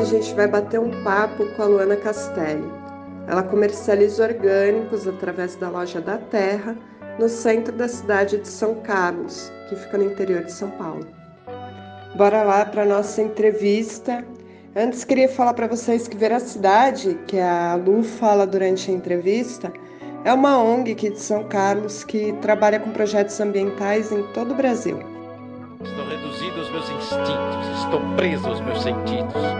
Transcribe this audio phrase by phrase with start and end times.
[0.00, 2.64] Hoje a gente vai bater um papo com a Luana Castelli.
[3.28, 6.74] Ela comercializa orgânicos através da loja da Terra,
[7.18, 11.06] no centro da cidade de São Carlos, que fica no interior de São Paulo.
[12.16, 14.24] Bora lá para nossa entrevista.
[14.74, 19.70] Antes queria falar para vocês que Veracidade, que a Lu fala durante a entrevista,
[20.24, 24.56] é uma ONG aqui de São Carlos que trabalha com projetos ambientais em todo o
[24.56, 24.98] Brasil.
[25.84, 29.59] Estou reduzido aos meus instintos, estou preso aos meus sentidos.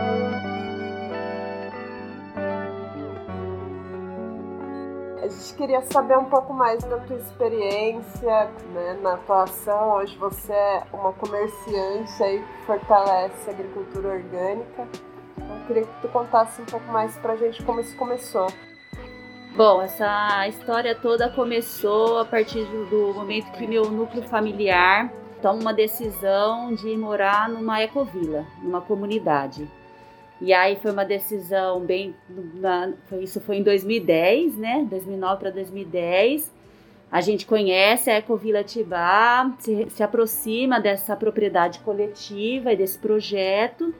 [5.23, 9.97] A gente queria saber um pouco mais da tua experiência né, na atuação.
[9.97, 14.89] Hoje você é uma comerciante aí que fortalece a agricultura orgânica.
[15.37, 18.47] Então, eu queria que tu contasse um pouco mais pra gente como isso começou.
[19.55, 25.13] Bom, essa história toda começou a partir do momento que meu núcleo familiar
[25.43, 29.69] toma uma decisão de morar numa ecovila, numa comunidade.
[30.41, 32.15] E aí foi uma decisão bem.
[33.21, 34.87] Isso foi em 2010, né?
[34.89, 36.51] 2009 para 2010.
[37.13, 43.93] A gente conhece a Ecovila Tibá, se, se aproxima dessa propriedade coletiva e desse projeto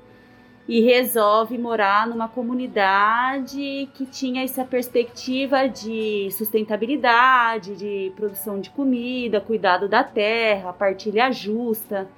[0.69, 9.41] e resolve morar numa comunidade que tinha essa perspectiva de sustentabilidade, de produção de comida,
[9.41, 12.09] cuidado da terra, partilha justa.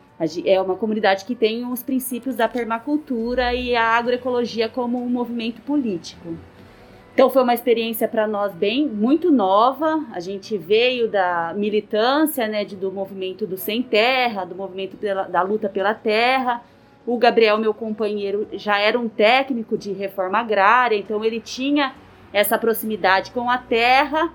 [0.45, 5.61] É uma comunidade que tem os princípios da permacultura e a agroecologia como um movimento
[5.63, 6.37] político.
[7.15, 10.05] Então foi uma experiência para nós bem muito nova.
[10.13, 15.43] A gente veio da militância, né, do movimento do sem terra, do movimento pela, da
[15.43, 16.63] luta pela terra
[17.07, 21.95] o Gabriel, meu companheiro, já era um técnico de reforma agrária, então ele tinha
[22.33, 24.33] essa proximidade com a terra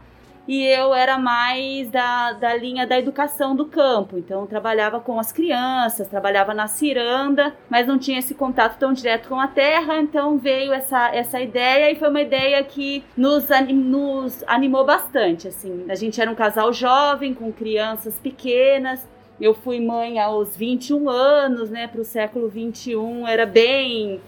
[0.47, 4.17] e eu era mais da, da linha da educação do campo.
[4.17, 9.27] Então, trabalhava com as crianças, trabalhava na ciranda, mas não tinha esse contato tão direto
[9.27, 9.97] com a terra.
[9.99, 15.47] Então, veio essa, essa ideia e foi uma ideia que nos, nos animou bastante.
[15.47, 19.05] Assim, a gente era um casal jovem, com crianças pequenas,
[19.39, 21.87] eu fui mãe aos 21 anos, né?
[21.87, 24.19] Para o século 21 era bem.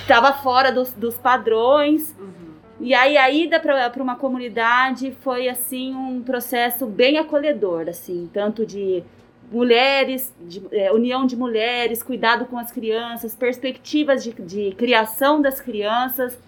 [0.00, 2.14] estava fora dos, dos padrões.
[2.18, 2.53] Uhum.
[2.80, 8.66] E aí a ida para uma comunidade foi assim um processo bem acolhedor, assim, tanto
[8.66, 9.02] de
[9.50, 15.60] mulheres, de, é, união de mulheres, cuidado com as crianças, perspectivas de, de criação das
[15.60, 16.38] crianças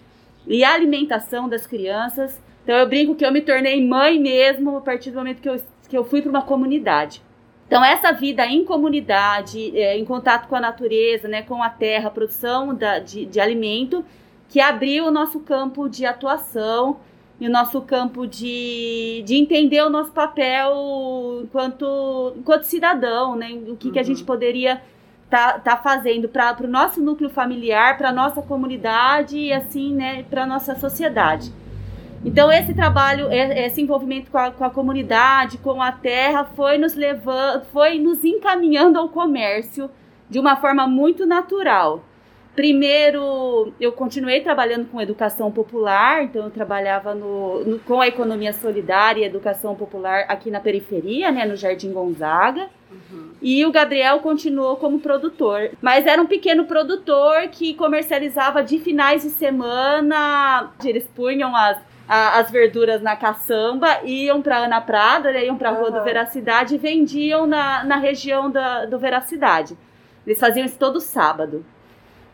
[0.45, 2.41] e alimentação das crianças.
[2.63, 5.61] Então eu brinco que eu me tornei mãe mesmo a partir do momento que eu,
[5.87, 7.21] que eu fui para uma comunidade.
[7.67, 12.09] Então, essa vida em comunidade, é, em contato com a natureza, né, com a terra,
[12.09, 14.05] produção da, de, de alimento,
[14.49, 16.97] que abriu o nosso campo de atuação
[17.39, 23.51] e o nosso campo de, de entender o nosso papel enquanto, enquanto cidadão, né?
[23.67, 23.93] O que, uhum.
[23.93, 24.25] que a gente uhum.
[24.25, 24.81] poderia
[25.29, 30.23] tá, tá fazendo para o nosso núcleo familiar, para a nossa comunidade e assim, né,
[30.23, 31.51] para a nossa sociedade.
[32.25, 36.95] Então esse trabalho, esse envolvimento com a, com a, comunidade, com a terra, foi nos
[36.95, 39.89] levando, foi nos encaminhando ao comércio
[40.29, 42.03] de uma forma muito natural.
[42.57, 48.51] Primeiro, eu continuei trabalhando com educação popular, então eu trabalhava no, no, com a economia
[48.51, 52.67] solidária e educação popular aqui na periferia, né, no Jardim Gonzaga.
[52.91, 53.29] Uhum.
[53.39, 59.21] E o Gabriel continuou como produtor, mas era um pequeno produtor que comercializava de finais
[59.21, 60.71] de semana.
[60.83, 61.77] Eles punham as
[62.09, 65.99] a, as verduras na caçamba, iam para Ana Prada, né, iam para a Rua uhum.
[65.99, 69.77] do Veracidade e vendiam na, na região da, do Veracidade.
[70.25, 71.63] Eles faziam isso todo sábado.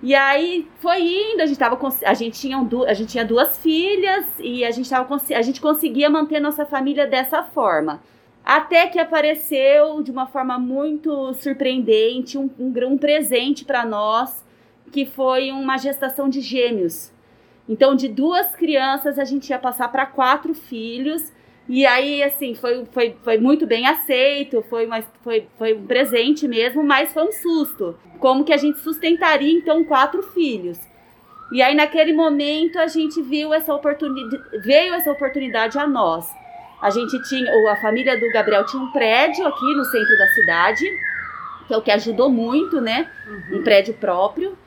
[0.06, 4.26] E aí foi indo, a gente tava a gente tinha a gente tinha duas filhas
[4.38, 8.04] e a gente tava a gente conseguia manter nossa família dessa forma.
[8.44, 14.44] Até que apareceu de uma forma muito surpreendente um, um, um presente para nós,
[14.92, 17.10] que foi uma gestação de gêmeos.
[17.70, 21.32] Então, de duas crianças, a gente ia passar para quatro filhos.
[21.68, 26.48] E aí, assim, foi, foi, foi muito bem aceito, foi, uma, foi, foi um presente
[26.48, 27.98] mesmo, mas foi um susto.
[28.20, 30.78] Como que a gente sustentaria, então, quatro filhos?
[31.52, 36.30] E aí, naquele momento, a gente viu essa oportunidade, veio essa oportunidade a nós.
[36.82, 40.86] A gente tinha, a família do Gabriel tinha um prédio aqui no centro da cidade,
[41.66, 43.10] que é o que ajudou muito, né?
[43.26, 43.60] Uhum.
[43.60, 44.58] Um prédio próprio.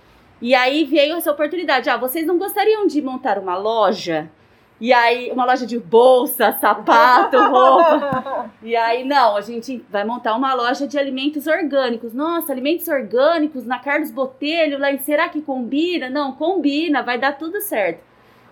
[0.40, 1.90] E aí veio essa oportunidade.
[1.90, 4.30] Ah, vocês não gostariam de montar uma loja?
[4.78, 8.50] E aí, uma loja de bolsa, sapato, roupa.
[8.62, 12.12] E aí, não, a gente vai montar uma loja de alimentos orgânicos.
[12.12, 16.10] Nossa, alimentos orgânicos na Carlos Botelho, lá em será que combina?
[16.10, 18.00] Não, combina, vai dar tudo certo.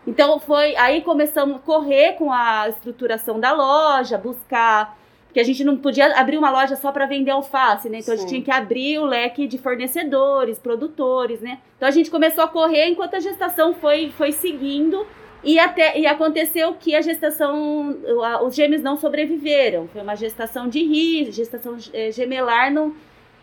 [0.06, 5.64] Então foi, aí começamos a correr com a estruturação da loja, buscar Porque a gente
[5.64, 7.98] não podia abrir uma loja só para vender alface, né?
[7.98, 8.14] Então Sim.
[8.14, 11.58] a gente tinha que abrir o leque de fornecedores, produtores, né?
[11.76, 15.04] Então a gente começou a correr enquanto a gestação foi, foi seguindo.
[15.44, 17.96] E, até, e aconteceu que a gestação,
[18.44, 19.86] os gêmeos não sobreviveram.
[19.88, 22.94] Foi uma gestação de risco, gestação eh, gemelar não,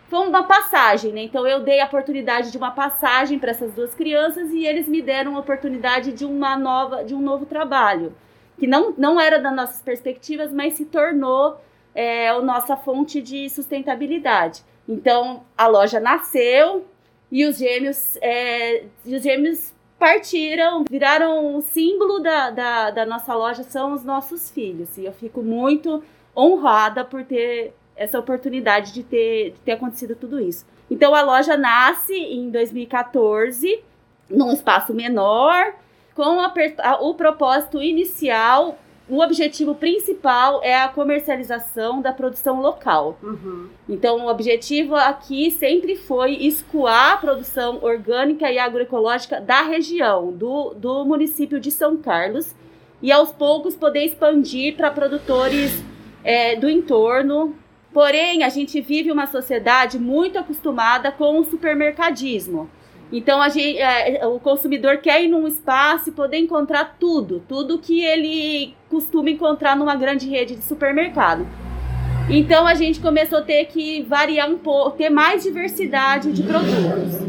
[0.09, 1.21] foi uma passagem, né?
[1.21, 5.01] Então eu dei a oportunidade de uma passagem para essas duas crianças e eles me
[5.01, 8.13] deram a oportunidade de uma nova, de um novo trabalho,
[8.57, 11.57] que não, não era das nossas perspectivas, mas se tornou
[11.93, 14.63] é a nossa fonte de sustentabilidade.
[14.87, 16.85] Então, a loja nasceu
[17.31, 23.61] e os gêmeos, é, os gêmeos partiram, viraram o símbolo da, da, da nossa loja,
[23.61, 24.97] são os nossos filhos.
[24.97, 26.03] E eu fico muito
[26.35, 30.65] honrada por ter essa oportunidade de ter, de ter acontecido tudo isso.
[30.89, 33.79] Então, a loja nasce em 2014,
[34.27, 35.75] num espaço menor,
[36.15, 36.51] com a,
[37.01, 43.17] o propósito inicial o objetivo principal é a comercialização da produção local.
[43.21, 43.67] Uhum.
[43.89, 50.73] Então, o objetivo aqui sempre foi escoar a produção orgânica e agroecológica da região, do,
[50.73, 52.55] do município de São Carlos,
[53.01, 55.83] e aos poucos poder expandir para produtores
[56.23, 57.55] é, do entorno.
[57.91, 62.69] Porém, a gente vive uma sociedade muito acostumada com o supermercadismo.
[63.11, 67.77] Então a gente, é, o consumidor quer ir num espaço e poder encontrar tudo, tudo
[67.77, 71.45] que ele costuma encontrar numa grande rede de supermercado.
[72.29, 77.19] Então a gente começou a ter que variar um pouco, ter mais diversidade de produtos.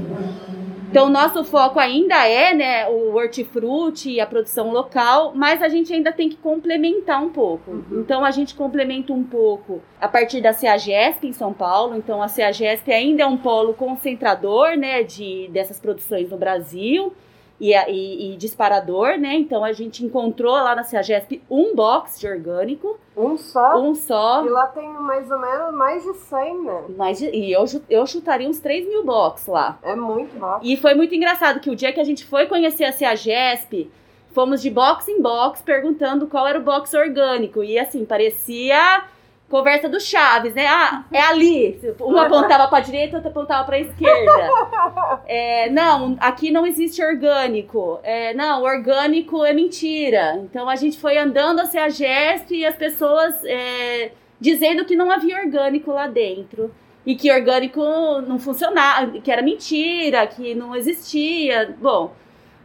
[0.93, 5.91] Então, nosso foco ainda é né, o hortifruti e a produção local, mas a gente
[5.91, 7.71] ainda tem que complementar um pouco.
[7.71, 8.01] Uhum.
[8.01, 11.97] Então, a gente complementa um pouco a partir da CEAGESP em São Paulo.
[11.97, 17.15] Então, a CEAGESP ainda é um polo concentrador né, de, dessas produções no Brasil
[17.63, 19.37] e, e, e, disparador, né?
[19.37, 22.99] Então a gente encontrou lá na CEAGESP um box de orgânico.
[23.17, 23.81] Um só?
[23.81, 24.45] Um só.
[24.45, 26.85] E lá tem mais ou menos mais de 100, né?
[26.99, 29.79] Mais de, e eu, eu chutaria uns 3 mil box lá.
[29.81, 30.67] É muito box.
[30.67, 33.89] E foi muito engraçado que o dia que a gente foi conhecer a CEAGESP,
[34.33, 37.63] fomos de box em box perguntando qual era o box orgânico.
[37.63, 39.05] E assim, parecia
[39.53, 40.67] conversa do Chaves, né?
[40.67, 41.79] Ah, é ali.
[42.01, 44.33] Um apontava para direita, outro apontava para esquerda.
[45.27, 48.01] É, não, aqui não existe orgânico.
[48.03, 50.41] É, não, orgânico é mentira.
[50.45, 55.37] Então a gente foi andando a gesto e as pessoas é, dizendo que não havia
[55.39, 56.75] orgânico lá dentro.
[57.05, 57.81] E que orgânico
[58.27, 61.75] não funcionava, que era mentira, que não existia.
[61.81, 62.13] Bom,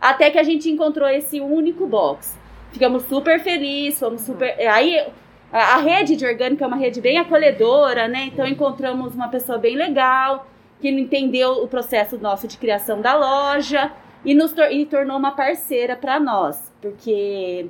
[0.01, 2.37] até que a gente encontrou esse único box.
[2.71, 4.55] Ficamos super felizes, fomos super.
[4.67, 5.05] Aí
[5.51, 8.25] a, rede de orgânico é uma rede bem acolhedora, né?
[8.25, 10.47] Então encontramos uma pessoa bem legal,
[10.81, 13.91] que entendeu o processo nosso de criação da loja
[14.25, 17.67] e nos tor e tornou uma parceira para nós, porque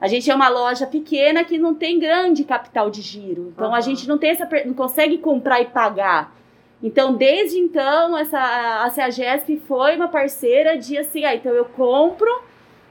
[0.00, 3.52] a gente é uma loja pequena que não tem grande capital de giro.
[3.54, 3.74] Então uhum.
[3.74, 6.34] a gente não tem essa não consegue comprar e pagar.
[6.82, 8.40] Então, desde então, essa
[8.82, 12.28] a CEAGESP foi uma parceira de assim, ah, então eu compro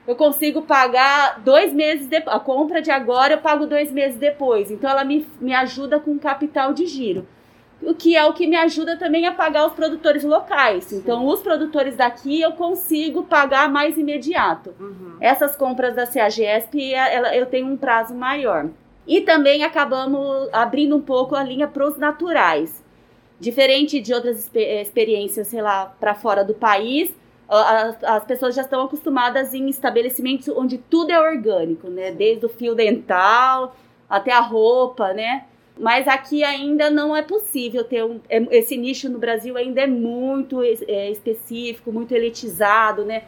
[0.08, 2.36] eu consigo pagar dois meses depois.
[2.36, 4.72] A compra de agora eu pago dois meses depois.
[4.72, 7.28] Então ela me, me ajuda com capital de giro.
[7.82, 10.94] O que é o que me ajuda também a pagar os produtores locais.
[10.94, 14.76] Então, os produtores daqui eu consigo pagar mais imediato.
[14.80, 15.18] Uhum.
[15.20, 18.70] Essas compras da CAGESP, ela, eu tenho um prazo maior.
[19.08, 22.84] E também acabamos abrindo um pouco a linha para os naturais.
[23.40, 27.12] Diferente de outras experiências, sei lá, para fora do país,
[27.58, 32.12] as, as pessoas já estão acostumadas em estabelecimentos onde tudo é orgânico, né?
[32.12, 33.76] Desde o fio dental
[34.10, 35.46] até a roupa, né?
[35.78, 38.20] Mas aqui ainda não é possível ter um.
[38.30, 43.24] É, esse nicho no Brasil ainda é muito é, específico, muito elitizado, né?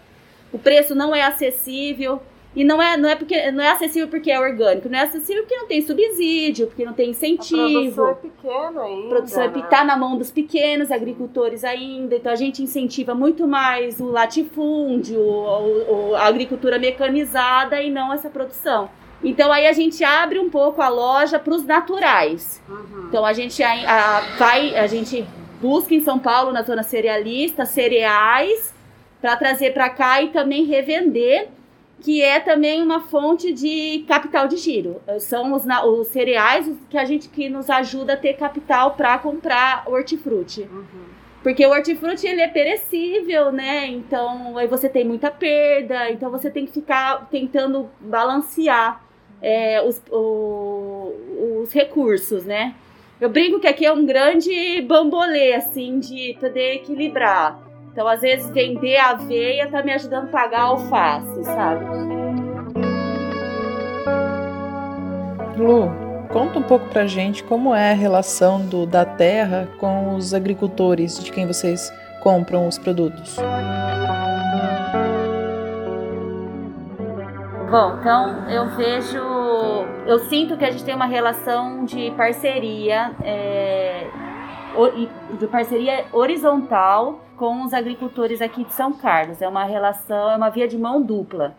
[0.51, 2.21] O preço não é acessível.
[2.55, 5.41] E não é, não é porque não é acessível porque é orgânico, não é acessível
[5.41, 7.61] porque não tem subsídio, porque não tem incentivo.
[7.61, 9.05] A produção é pequena ainda.
[9.05, 9.67] A produção é né?
[9.69, 15.19] tá na mão dos pequenos agricultores ainda, então a gente incentiva muito mais o latifúndio,
[15.19, 18.89] o, o, a agricultura mecanizada e não essa produção.
[19.23, 22.61] Então aí a gente abre um pouco a loja para os naturais.
[22.69, 23.05] Uhum.
[23.07, 25.25] Então a gente a, a, vai, a gente
[25.59, 28.73] busca em São Paulo na zona cerealista cereais
[29.21, 31.47] para trazer para cá e também revender
[32.03, 35.01] que é também uma fonte de capital de giro.
[35.19, 39.85] São os, os cereais que a gente que nos ajuda a ter capital para comprar
[39.87, 40.67] hortifruti.
[40.69, 41.13] Uhum.
[41.41, 43.87] Porque o hortifruti ele é perecível, né?
[43.87, 49.01] Então aí você tem muita perda, então você tem que ficar tentando balancear
[49.41, 52.75] é, os, o, os recursos, né?
[53.19, 57.57] Eu brinco que aqui é um grande bambolê, assim, de poder equilibrar.
[57.93, 61.85] Então, às vezes, vender aveia tá me ajudando a pagar alface, sabe?
[65.55, 65.91] Lu,
[66.31, 71.23] conta um pouco pra gente como é a relação do, da terra com os agricultores
[71.23, 73.37] de quem vocês compram os produtos.
[77.69, 79.19] Bom, então eu vejo,
[80.07, 84.07] eu sinto que a gente tem uma relação de parceria, é,
[85.37, 89.41] de parceria horizontal com os agricultores aqui de São Carlos.
[89.41, 91.55] É uma relação, é uma via de mão dupla.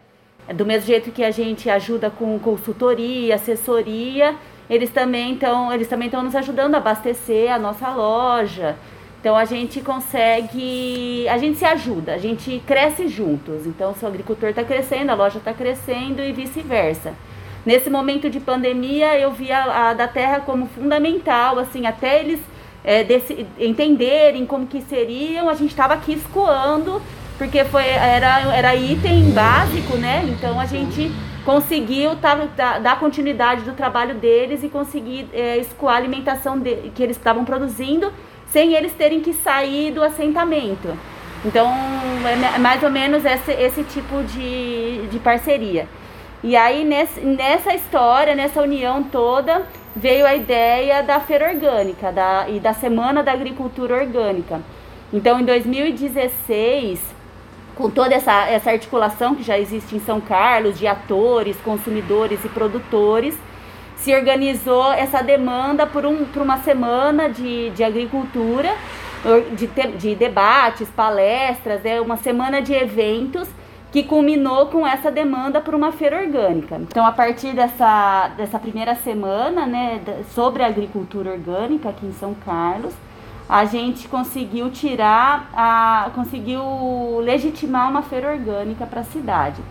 [0.55, 4.35] Do mesmo jeito que a gente ajuda com consultoria, assessoria,
[4.69, 8.77] eles também estão, eles também estão nos ajudando a abastecer a nossa loja.
[9.21, 13.67] Então a gente consegue, a gente se ajuda, a gente cresce juntos.
[13.67, 17.15] Então se o agricultor está crescendo, a loja está crescendo e vice-versa.
[17.65, 22.39] Nesse momento de pandemia, eu vi a, a, da terra como fundamental, assim, até eles
[22.85, 27.01] é, desse, entenderem como que seriam, a gente estava aqui escoando
[27.37, 30.25] porque foi, era, era item básico, né?
[30.29, 31.11] Então a gente
[31.45, 36.75] conseguiu tá, tá, dar continuidade do trabalho deles e conseguir é, escoar a alimentação de,
[36.95, 38.13] que eles estavam produzindo
[38.47, 40.97] sem eles terem que sair do assentamento.
[41.45, 41.69] Então
[42.55, 45.89] é mais ou menos esse, esse tipo de, de parceria.
[46.43, 52.59] E aí nessa história, nessa união toda, veio a ideia da feira orgânica da, e
[52.59, 54.61] da Semana da Agricultura Orgânica.
[55.13, 57.15] Então em 2016
[57.75, 62.49] com toda essa, essa articulação que já existe em São Carlos, de atores, consumidores e
[62.49, 63.37] produtores,
[63.97, 68.75] se organizou essa demanda por, um, por uma semana de, de agricultura,
[69.57, 73.49] de, de debates, palestras, é uma semana de eventos
[73.95, 76.79] que culminou com essa demanda por uma feira orgânica.
[76.79, 80.01] Então, a partir dessa, dessa primeira semana né,
[80.35, 82.93] sobre a agricultura orgânica aqui em São Carlos,
[83.49, 86.61] a gente conseguiu tirar, a, conseguiu
[87.21, 89.63] legitimar uma feira orgânica para a cidade.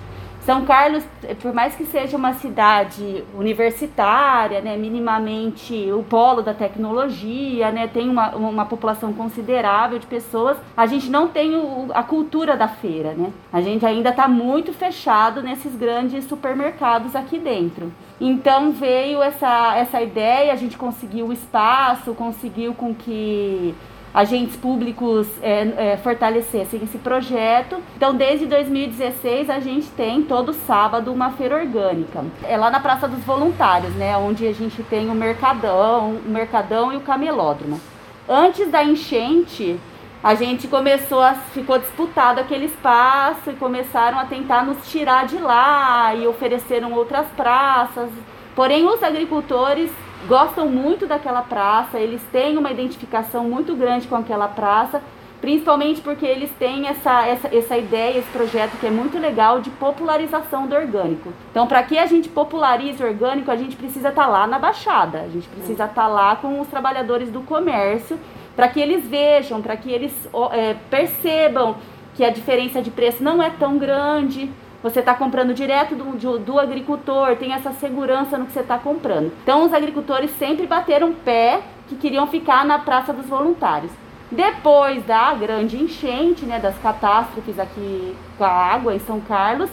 [0.45, 1.05] São Carlos,
[1.41, 8.09] por mais que seja uma cidade universitária, né, minimamente o polo da tecnologia, né, tem
[8.09, 13.13] uma, uma população considerável de pessoas, a gente não tem o, a cultura da feira.
[13.13, 13.31] Né?
[13.53, 17.89] A gente ainda está muito fechado nesses grandes supermercados aqui dentro.
[18.19, 23.73] Então veio essa, essa ideia, a gente conseguiu o espaço, conseguiu com que
[24.13, 27.81] agentes públicos é, é, fortalecessem esse projeto.
[27.95, 32.23] Então, desde 2016, a gente tem todo sábado uma feira orgânica.
[32.43, 36.93] É lá na Praça dos Voluntários, né, onde a gente tem o Mercadão, o Mercadão
[36.93, 37.81] e o Camelódromo.
[38.29, 39.79] Antes da enchente,
[40.23, 45.37] a gente começou a ficou disputado aquele espaço e começaram a tentar nos tirar de
[45.37, 48.09] lá e ofereceram outras praças.
[48.55, 49.91] Porém, os agricultores
[50.27, 55.01] gostam muito daquela praça, eles têm uma identificação muito grande com aquela praça,
[55.41, 59.69] principalmente porque eles têm essa, essa, essa ideia, esse projeto que é muito legal de
[59.71, 61.33] popularização do orgânico.
[61.51, 64.57] Então, para que a gente popularize o orgânico, a gente precisa estar tá lá na
[64.57, 68.17] Baixada, a gente precisa estar tá lá com os trabalhadores do comércio
[68.55, 70.13] para que eles vejam, para que eles
[70.51, 71.75] é, percebam
[72.15, 74.49] que a diferença de preço não é tão grande.
[74.83, 78.77] Você está comprando direto do, do, do, agricultor, tem essa segurança no que você está
[78.77, 79.31] comprando.
[79.41, 83.93] Então, os agricultores sempre bateram pé que queriam ficar na Praça dos Voluntários.
[84.29, 89.69] Depois da grande enchente, né, das catástrofes aqui com a água em São Carlos,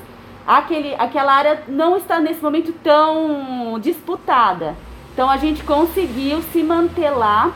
[0.47, 4.77] aquele, aquela área não está nesse momento tão disputada.
[5.13, 7.53] Então, a gente conseguiu se manter lá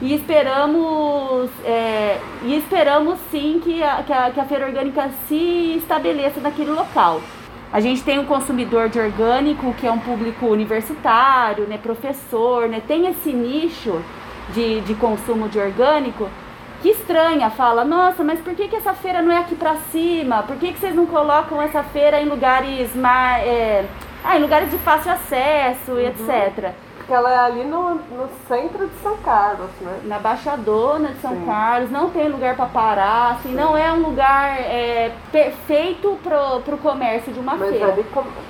[0.00, 5.76] e esperamos, é, e esperamos sim que a, que, a, que a feira orgânica se
[5.78, 7.20] estabeleça naquele local.
[7.72, 12.80] A gente tem um consumidor de orgânico que é um público universitário, né, professor, né,
[12.86, 14.00] tem esse nicho
[14.52, 16.28] de, de consumo de orgânico
[16.82, 20.42] que estranha, fala, nossa, mas por que, que essa feira não é aqui para cima?
[20.42, 23.86] Por que, que vocês não colocam essa feira em lugares mais, é,
[24.22, 26.08] ah, em lugares de fácil acesso e uhum.
[26.08, 26.74] etc.
[27.06, 30.00] Porque ela é ali no, no centro de São Carlos, né?
[30.06, 31.46] Na Baixadona de São Sim.
[31.46, 33.54] Carlos, não tem lugar para parar, assim, Sim.
[33.54, 37.92] não é um lugar é, perfeito pro, pro comércio de uma Mas feira.
[37.92, 38.04] ali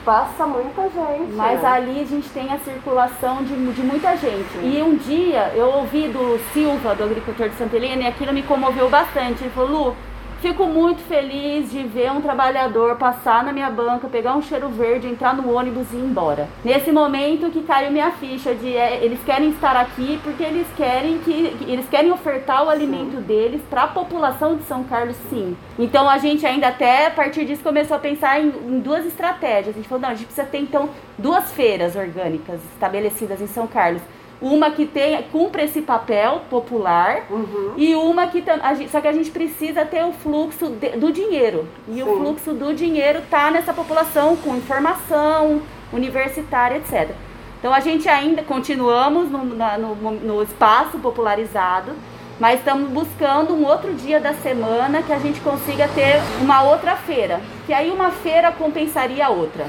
[0.07, 1.35] passa muita gente.
[1.35, 1.69] Mas né?
[1.69, 4.49] ali a gente tem a circulação de, de muita gente.
[4.53, 4.79] Sim.
[4.79, 8.43] E um dia eu ouvi do Silva, do agricultor de Santa Helena, e aquilo me
[8.43, 9.45] comoveu bastante.
[9.45, 9.97] Ele falou, Lu,
[10.41, 15.09] Fico muito feliz de ver um trabalhador passar na minha banca, pegar um cheiro verde,
[15.09, 16.49] entrar no ônibus e ir embora.
[16.63, 21.19] Nesse momento que caiu minha ficha de é, eles querem estar aqui porque eles querem
[21.19, 23.23] que eles querem ofertar o alimento sim.
[23.23, 25.57] deles para a população de São Carlos, sim.
[25.79, 29.75] Então a gente ainda até a partir disso começou a pensar em, em duas estratégias.
[29.75, 33.67] A gente falou, não, a gente precisa ter então duas feiras orgânicas estabelecidas em São
[33.67, 34.03] Carlos
[34.41, 37.73] uma que tem, cumpre esse papel popular uhum.
[37.77, 41.11] e uma que a gente, só que a gente precisa ter o fluxo de, do
[41.11, 42.03] dinheiro e Sim.
[42.03, 45.63] o fluxo do dinheiro tá nessa população com informação
[45.93, 47.15] universitária etc
[47.59, 51.93] Então a gente ainda continuamos no, na, no, no espaço popularizado,
[52.39, 56.97] mas estamos buscando um outro dia da semana que a gente consiga ter uma outra
[56.97, 59.67] feira, que aí uma feira compensaria a outra.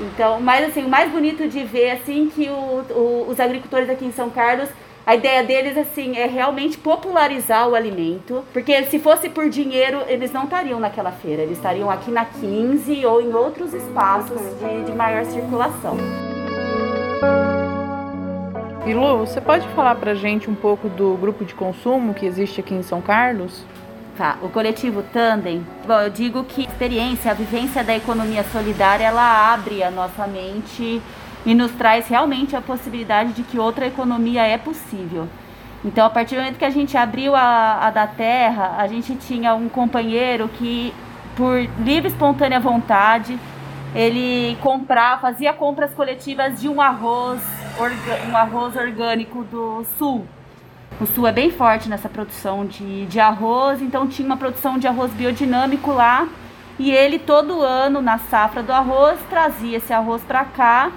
[0.00, 4.04] Então, mas assim, o mais bonito de ver assim que o, o, os agricultores aqui
[4.04, 4.68] em São Carlos
[5.06, 10.30] a ideia deles, assim, é realmente popularizar o alimento, porque se fosse por dinheiro, eles
[10.30, 14.92] não estariam naquela feira, eles estariam aqui na 15 ou em outros espaços de, de
[14.92, 15.96] maior circulação.
[18.86, 22.60] E Lu, você pode falar pra gente um pouco do grupo de consumo que existe
[22.60, 23.62] aqui em São Carlos?
[24.16, 29.04] Tá, o coletivo Tandem, bom, eu digo que a experiência, a vivência da economia solidária,
[29.04, 31.00] ela abre a nossa mente
[31.44, 35.28] e nos traz realmente a possibilidade de que outra economia é possível.
[35.84, 39.14] Então, a partir do momento que a gente abriu a, a da terra, a gente
[39.14, 40.92] tinha um companheiro que,
[41.36, 43.38] por livre e espontânea vontade,
[43.94, 47.40] ele comprava, fazia compras coletivas de um arroz,
[48.28, 50.26] um arroz orgânico do sul.
[51.00, 54.86] O sul é bem forte nessa produção de, de arroz, então tinha uma produção de
[54.86, 56.28] arroz biodinâmico lá.
[56.78, 60.90] E ele todo ano, na safra do arroz, trazia esse arroz para cá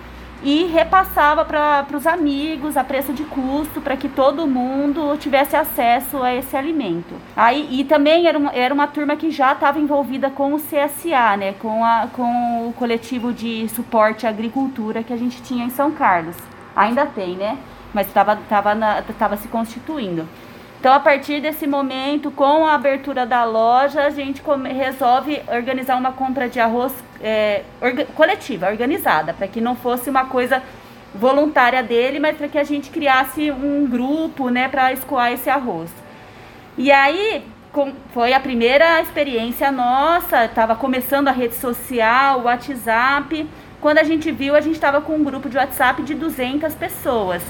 [0.43, 6.21] e repassava para os amigos a preço de custo para que todo mundo tivesse acesso
[6.21, 7.15] a esse alimento.
[7.35, 11.37] Aí, e também era uma, era uma turma que já estava envolvida com o CSA,
[11.37, 15.69] né, com, a, com o coletivo de suporte à agricultura que a gente tinha em
[15.69, 16.35] São Carlos.
[16.75, 17.57] Ainda tem, né?
[17.93, 18.75] Mas estava tava,
[19.17, 20.27] tava se constituindo.
[20.79, 25.95] Então, a partir desse momento, com a abertura da loja, a gente come, resolve organizar
[25.95, 30.61] uma compra de arroz é, orga, coletiva, organizada, para que não fosse uma coisa
[31.15, 35.89] voluntária dele, mas para que a gente criasse um grupo, né, para escoar esse arroz.
[36.77, 43.49] E aí com, foi a primeira experiência nossa, estava começando a rede social, o WhatsApp.
[43.83, 47.43] Quando a gente viu, a gente estava com um grupo de WhatsApp de 200 pessoas.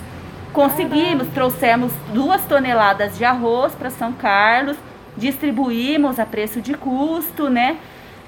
[0.51, 4.75] Conseguimos, trouxemos duas toneladas de arroz para São Carlos,
[5.15, 7.77] distribuímos a preço de custo, né?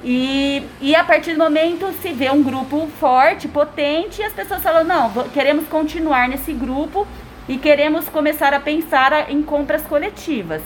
[0.03, 4.61] E, e a partir do momento se vê um grupo forte, potente, e as pessoas
[4.61, 7.07] falam: não, queremos continuar nesse grupo
[7.49, 10.61] e queremos começar a pensar em compras coletivas.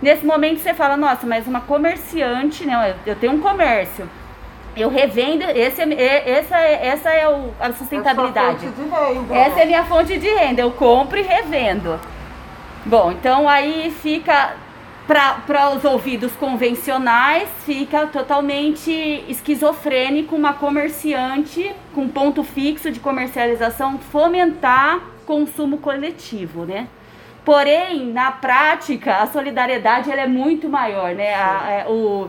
[0.00, 2.94] Nesse momento você fala: nossa, mas uma comerciante, né?
[3.04, 4.08] Eu tenho um comércio
[4.76, 8.66] eu revendo, esse é, essa é, essa é o, a sustentabilidade.
[9.30, 11.98] É essa é a minha fonte de renda, eu compro e revendo.
[12.84, 14.54] Bom, então aí fica
[15.06, 25.00] para os ouvidos convencionais, fica totalmente esquizofrênico uma comerciante com ponto fixo de comercialização fomentar
[25.24, 26.88] consumo coletivo, né?
[27.44, 31.34] Porém, na prática, a solidariedade ela é muito maior, né?
[31.34, 32.28] A, a, o,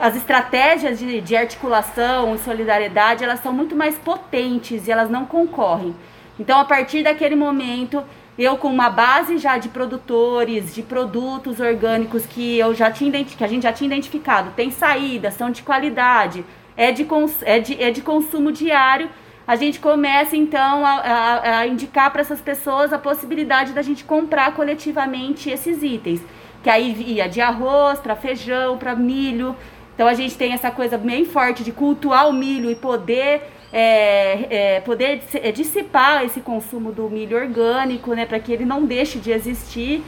[0.00, 5.24] as estratégias de, de articulação e solidariedade, elas são muito mais potentes e elas não
[5.24, 5.94] concorrem.
[6.38, 8.02] Então, a partir daquele momento,
[8.38, 13.44] eu com uma base já de produtores, de produtos orgânicos que eu já tinha que
[13.44, 16.44] a gente já tinha identificado, tem saída, são de qualidade,
[16.76, 17.06] é de,
[17.42, 19.08] é de, é de consumo diário,
[19.46, 24.04] a gente começa então a, a, a indicar para essas pessoas a possibilidade da gente
[24.04, 26.20] comprar coletivamente esses itens.
[26.62, 29.54] Que aí ia de arroz para feijão, para milho,
[29.96, 34.76] então a gente tem essa coisa bem forte de cultuar o milho e poder é,
[34.76, 39.18] é, poder é, dissipar esse consumo do milho orgânico, né, para que ele não deixe
[39.18, 40.04] de existir.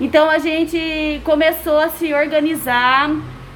[0.00, 3.10] Então a gente começou a se organizar,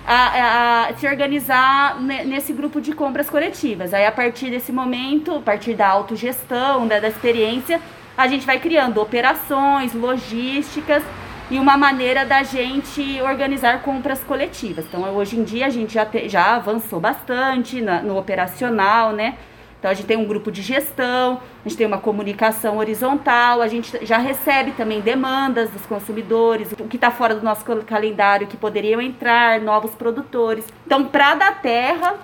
[0.06, 3.92] a, a, a, se organizar nesse grupo de compras coletivas.
[3.92, 7.80] Aí a partir desse momento, a partir da autogestão, né, da experiência,
[8.16, 11.02] a gente vai criando operações, logísticas
[11.52, 14.86] e uma maneira da gente organizar compras coletivas.
[14.86, 19.36] Então, hoje em dia, a gente já, te, já avançou bastante na, no operacional, né?
[19.78, 23.68] Então, a gente tem um grupo de gestão, a gente tem uma comunicação horizontal, a
[23.68, 28.56] gente já recebe também demandas dos consumidores, o que está fora do nosso calendário, que
[28.56, 30.64] poderiam entrar, novos produtores.
[30.86, 32.14] Então, para da terra,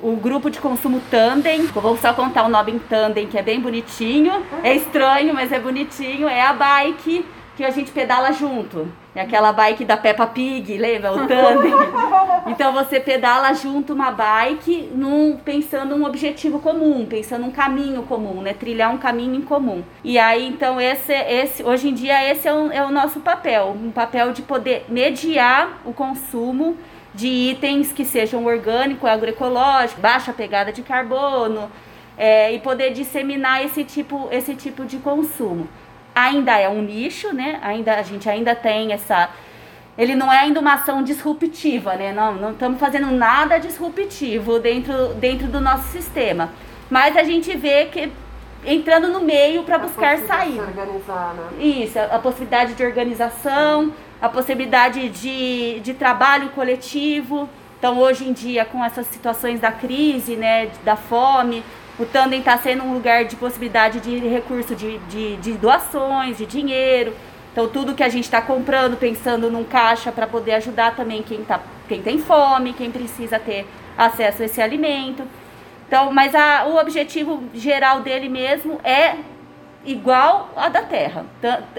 [0.00, 3.60] o grupo de consumo Tandem, vou só contar o nome em Tandem, que é bem
[3.60, 7.26] bonitinho, é estranho, mas é bonitinho, é a bike
[7.58, 8.86] que a gente pedala junto.
[9.16, 11.12] É aquela bike da Peppa Pig, lembra?
[11.12, 11.72] O tandem.
[12.46, 18.42] então você pedala junto uma bike num, pensando um objetivo comum, pensando um caminho comum,
[18.42, 18.54] né?
[18.54, 19.82] Trilhar um caminho em comum.
[20.04, 23.76] E aí, então, esse, esse, hoje em dia, esse é o, é o nosso papel.
[23.76, 26.76] Um papel de poder mediar o consumo
[27.12, 31.68] de itens que sejam orgânico, agroecológico, baixa pegada de carbono,
[32.16, 35.66] é, e poder disseminar esse tipo, esse tipo de consumo
[36.18, 37.58] ainda é um nicho, né?
[37.62, 39.28] Ainda a gente ainda tem essa
[39.98, 42.12] ele não é ainda uma ação disruptiva, né?
[42.12, 46.50] Não, não estamos fazendo nada disruptivo dentro, dentro do nosso sistema.
[46.88, 48.12] Mas a gente vê que
[48.64, 50.60] entrando no meio para buscar sair.
[50.60, 51.64] Organizar, né?
[51.64, 57.48] Isso, a, a possibilidade de organização, a possibilidade de, de trabalho coletivo.
[57.76, 61.64] Então, hoje em dia, com essas situações da crise, né, da fome,
[61.98, 66.46] o Tandem está sendo um lugar de possibilidade de recurso de, de, de doações, de
[66.46, 67.12] dinheiro.
[67.52, 71.42] Então, tudo que a gente está comprando, pensando num caixa para poder ajudar também quem,
[71.42, 75.24] tá, quem tem fome, quem precisa ter acesso a esse alimento.
[75.88, 79.16] Então, mas a, o objetivo geral dele mesmo é
[79.84, 81.26] igual a da terra.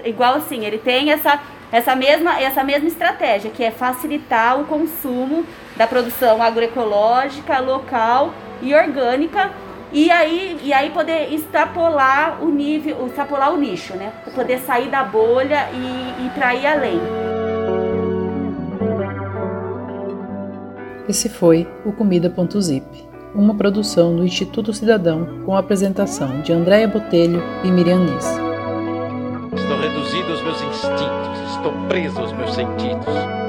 [0.04, 1.40] Igual assim, ele tem essa,
[1.72, 8.74] essa, mesma, essa mesma estratégia, que é facilitar o consumo da produção agroecológica, local e
[8.74, 9.50] orgânica
[9.92, 14.12] e aí, e aí poder extrapolar o nível, extrapolar o nicho, né?
[14.34, 17.00] Poder sair da bolha e, e para ir além.
[21.08, 22.86] Esse foi o Comida.zip,
[23.34, 28.26] uma produção do Instituto Cidadão com a apresentação de Andréia Botelho e Miriam Nis.
[29.52, 33.39] Estou reduzido aos meus instintos, estou preso aos meus sentidos.